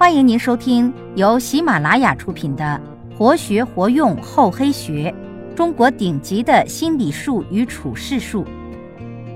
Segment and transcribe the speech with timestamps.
[0.00, 2.80] 欢迎您收听由喜马拉雅出品的
[3.14, 5.14] 《活学活用厚黑学：
[5.54, 8.42] 中国顶级的心理术与处世术》，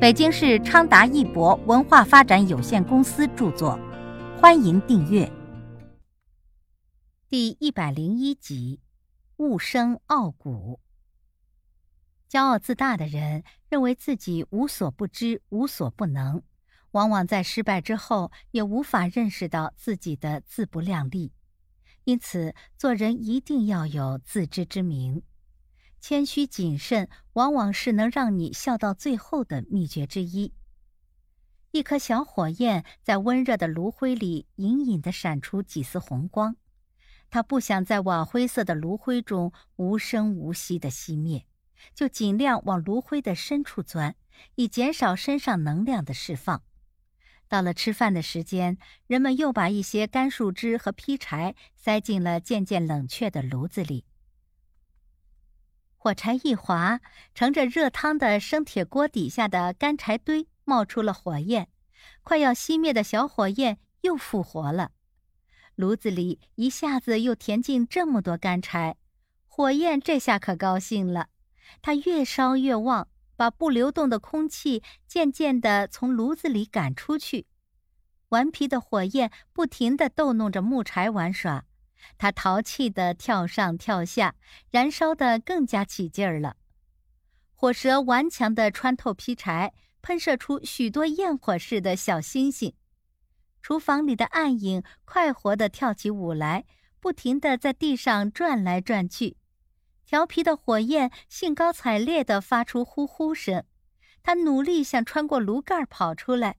[0.01, 3.79] 北京市昌达一博文化发展有限公司著作。
[4.41, 5.31] 欢迎订阅。
[7.29, 8.81] 第一百零一集：
[9.37, 10.81] 勿生傲骨。
[12.31, 16.43] 骄傲自大的人认为自己无所不知、无所不能。
[16.95, 21.33] 往往在失败之后，也无法认识到自己的自不量力，
[22.05, 25.23] 因此做人一定要有自知之明。
[26.01, 30.55] 谦虚谨慎，往往是能让你笑到最后的秘诀之一。
[31.73, 36.55] 一颗小火焰在温热的炉灰里隐隐的闪出几丝红光，
[37.29, 41.45] 它不想在瓦灰色的炉灰中无声无息的熄灭，
[41.93, 44.15] 就尽量往炉灰的深处钻，
[44.55, 46.63] 以减少身上能量的释放。
[47.49, 54.05] 到了吃饭的时间，人们又把一些干树枝和劈柴塞进了渐渐冷却的炉子里。
[55.97, 57.01] 火柴一划，
[57.35, 61.69] 盛着热汤的生铁锅底下的干柴堆冒出了火焰，
[62.23, 64.91] 快要熄灭的小火焰又复活了。
[65.77, 68.97] 炉子里一下子又填进这么多干柴，
[69.47, 71.29] 火焰这下可高兴了，
[71.81, 73.09] 它越烧越旺。
[73.37, 77.47] 把不流动的空气渐渐地从炉子里赶出去，
[78.29, 81.65] 顽皮的火焰不停地逗弄着木柴玩耍，
[82.19, 84.35] 它淘气地跳上跳下，
[84.71, 86.57] 燃烧得更加起劲儿了。
[87.55, 92.75] 火舌顽强地穿透劈柴，喷射出许多焰火似的小星星。
[93.63, 96.67] 厨房里的暗影快活地跳起舞来，
[97.01, 99.39] 不停地在地上转来转去。
[100.07, 103.65] 调皮的火焰兴高采烈地发出呼呼声，
[104.23, 106.57] 它努力想穿过炉盖跑出来。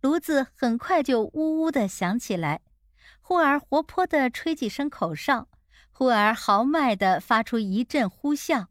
[0.00, 2.60] 炉子很快就呜呜地响起来，
[3.22, 5.48] 忽而活泼地吹几声口哨，
[5.90, 8.66] 忽而豪迈地发出一阵呼啸，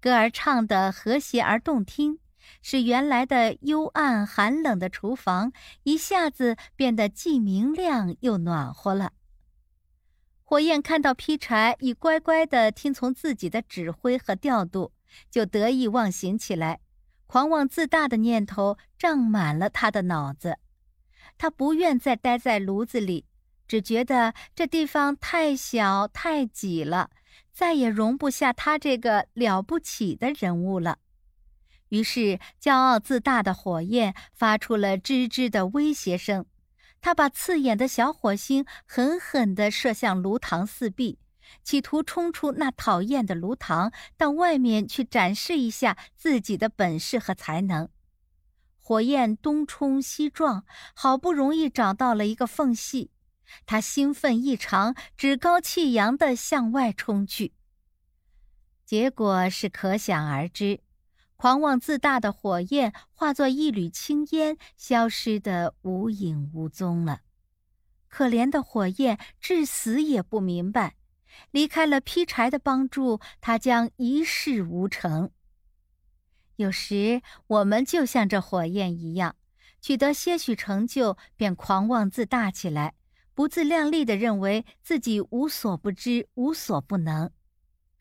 [0.00, 2.20] 歌儿唱得和谐而动听，
[2.62, 5.52] 使原来的幽暗寒冷的厨房
[5.82, 9.12] 一下子变得既明亮又暖和了。
[10.52, 14.92] 火焰看到劈柴已乖乖地听从自己的指挥和调度，
[15.30, 16.80] 就得意忘形起来，
[17.26, 20.58] 狂妄自大的念头胀满了他的脑子。
[21.38, 23.24] 他不愿再待在炉子里，
[23.66, 27.08] 只觉得这地方太小太挤了，
[27.50, 30.98] 再也容不下他这个了不起的人物了。
[31.88, 36.44] 于是，骄傲自大的火焰发出了吱吱的威胁声。
[37.02, 41.18] 他把刺眼的小火星狠狠地射向炉膛四壁，
[41.64, 47.88] 企图冲出那讨厌的炉膛，到外面去展示一下自己的本事和才能。
[48.78, 50.64] 火焰东冲西撞，
[50.94, 53.10] 好不容易找到了一个缝隙，
[53.66, 57.52] 他兴奋异常，趾高气扬地向外冲去。
[58.84, 60.80] 结果是可想而知。
[61.42, 67.22] 狂妄自大的火焰化作一缕青烟，消失得无影无踪了。
[68.06, 70.94] 可怜的火焰至死也不明白，
[71.50, 75.32] 离开了劈柴的帮助，他将一事无成。
[76.54, 79.34] 有时我们就像这火焰一样，
[79.80, 82.94] 取得些许成就，便狂妄自大起来，
[83.34, 87.32] 不自量力地认为自己无所不知、无所不能。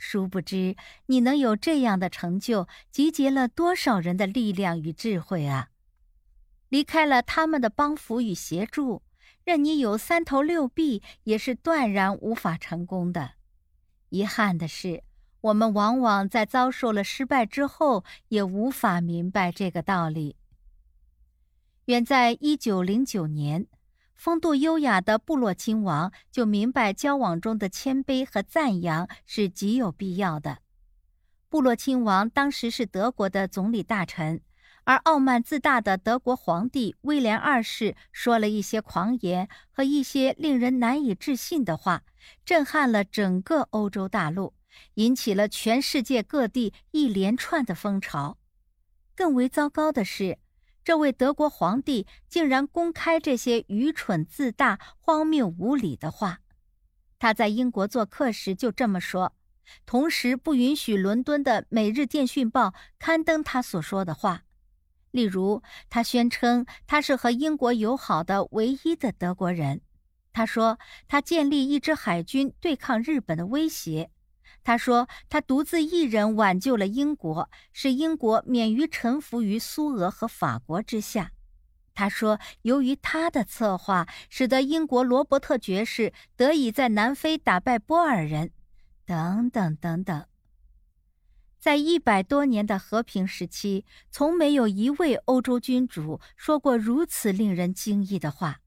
[0.04, 0.76] 殊不知，
[1.06, 5.70] 你能有这样的成就，集结了多少人的力量与智慧啊！
[6.70, 9.04] 离开了他们的帮扶与协助，
[9.46, 13.34] 任你有三头六臂，也是断然无法成功的。
[14.10, 15.04] 遗憾的是，
[15.42, 20.36] 我们往往在遭受了失败之后，也无法明白这个道理。
[21.86, 23.68] 远在一九零九年。
[24.22, 30.60] 风度优雅的部落亲王就明白，交往中的谦卑和赞扬是极有必要的。
[31.50, 34.40] 部落亲王当时是德国的总理大臣，
[34.84, 42.04] 而傲慢自大的德国皇帝威廉二世说了一些狂言和一些令人难以置信的话，
[42.46, 44.54] 震撼了整个欧洲大陆，
[44.94, 48.38] 引起了全世界各地一连串的风潮。
[49.16, 50.38] 更为糟糕的是。
[50.84, 56.40] 这位德国皇帝竟然公开这些愚蠢、自大、荒谬、无理的话。
[57.20, 59.34] 他在英国做客时就这么说，
[59.86, 62.68] 同时不允许伦敦的《每日电讯报》
[62.98, 64.44] 刊登他所说的话。
[65.12, 69.82] 例如，他宣称他是和英国友好的唯一的德国人。
[70.34, 74.10] 他说他建立一支海军对抗日本的威胁。
[74.64, 81.32] 他说：“他独自一人挽救了英国，使英国免于臣服于苏俄和法国之下。”
[81.94, 88.52] 他说，由于他的策划，使得英国罗伯特爵士得以在南非打败波尔人，
[89.06, 90.26] 等等等等。
[91.60, 98.62] 在一百多年的和平时期，从没有一位欧洲君主说过如此令人惊异的话。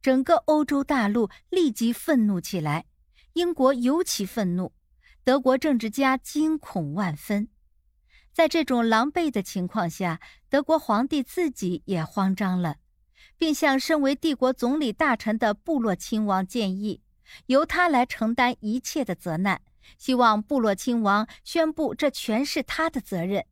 [0.00, 2.86] 整个欧洲大陆立即愤怒起来，
[3.32, 4.72] 英国尤其愤怒，
[5.24, 7.48] 德国政治家惊恐万分。
[8.32, 12.76] 在这种狼狈的情况下，德国皇帝自己也慌张了，
[13.38, 17.00] 并向身为帝国总理大臣的部落亲王建议，
[17.46, 19.62] 由他来承担一切的责难，
[19.96, 23.46] 希望部落亲王宣布这全是他的责任，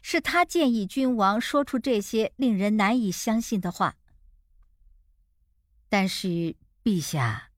[0.00, 3.96] 是他建议君王说出这些令人难以相信的话。
[5.90, 6.54] 但是，
[6.84, 7.50] 陛下，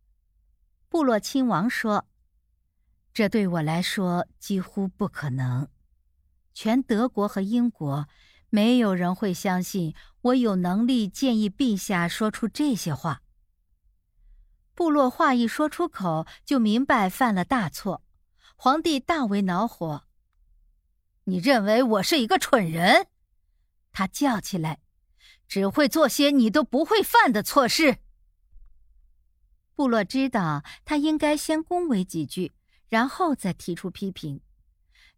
[0.89, 2.07] 部落亲王说
[3.13, 5.69] ：“这对我来说几乎不可能。”
[6.53, 8.09] 全德国和英国，
[8.51, 13.23] 没有人会相信我有能力建议陛下说出这些话。
[14.75, 18.03] 部落话一说出口，就明白犯了大错。
[18.57, 20.05] 皇帝大为恼火。
[21.25, 23.07] 你认为我是一个蠢人？
[23.93, 24.81] 他叫起来，
[25.47, 27.99] 只会做些你都不会犯的错事。
[29.75, 32.53] 部落知道他应该先恭维几句，
[32.91, 34.43] 然后再提出批评。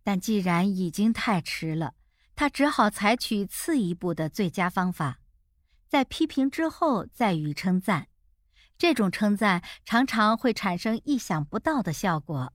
[0.05, 1.95] 但既然已经太迟了，
[2.37, 5.19] 他只好采取次一步的最佳方法，
[5.89, 8.07] 在批评之后再予称赞。
[8.79, 12.53] 这种称赞常常会产生意想不到的效果。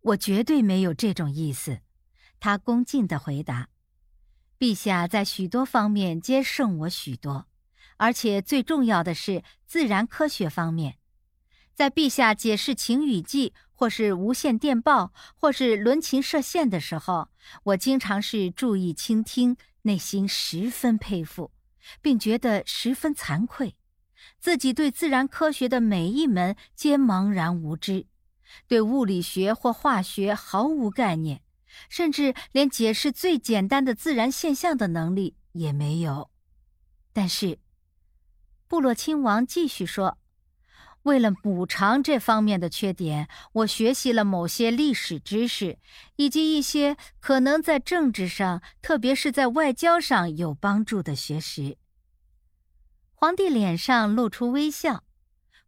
[0.00, 1.80] 我绝对没有这种意思，
[2.40, 3.68] 他恭敬地回答
[4.58, 7.46] ：“陛下在许多方面皆胜我许多，
[7.98, 10.98] 而且最重要的是自然科学方面。”
[11.72, 17.30] 在陛下解释晴雨季，或是无线电报，或是轮琴射线的时候，
[17.62, 21.50] 我经常是注意倾听，内心十分佩服，
[22.02, 23.76] 并觉得十分惭愧，
[24.38, 28.04] 自己对自然科学的每一门皆茫然无知，
[28.68, 31.40] 对物理学或化学毫无概念，
[31.88, 36.30] 甚至连解释最简单的自然现象的能力也没有。
[37.14, 37.58] 但是，
[38.68, 40.18] 部落亲王继续说。
[41.04, 45.78] 为了补偿这方面的缺点，我学习了某些历史知识，
[46.16, 51.78] 以及一些可能在政治上，特别是在外交上有帮助的学识。
[53.14, 55.04] 皇帝脸上露出微笑，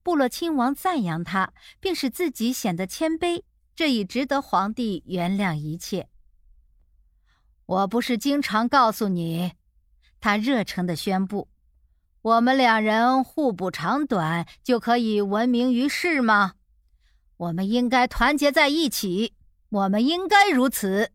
[0.02, 3.42] 部落亲王赞扬他，并使自己显得谦卑，
[3.74, 6.08] 这已值得皇帝原谅一切。
[7.64, 9.52] 我不是经常告诉你，
[10.20, 11.51] 他热诚地宣布。
[12.22, 16.54] 我们两人互补长短，就可以闻名于世吗？
[17.36, 19.34] 我们应该团结在一起。
[19.70, 21.10] 我们应该如此。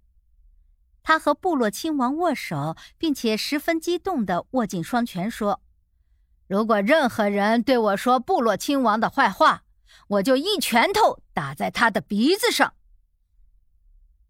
[1.04, 5.62] 他和部落亲王握手，并且十分激动地握紧双拳，说
[6.48, 9.64] ：“如果任何人对我说部落亲王的坏话，
[10.10, 12.74] 我就一拳头打在他的鼻子上。”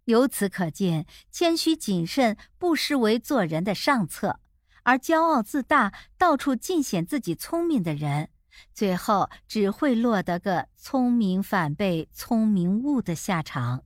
[0.06, 4.40] 由此可见，谦虚谨慎不失为做人的上策。
[4.88, 8.30] 而骄傲自大、到处尽显自己聪明的人，
[8.74, 13.84] 最后只会落得个聪明反被聪明误的下场。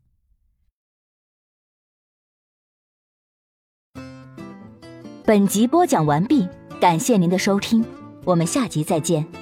[5.26, 6.48] 本集播讲完毕，
[6.80, 7.84] 感谢您的收听，
[8.24, 9.41] 我们下集再见。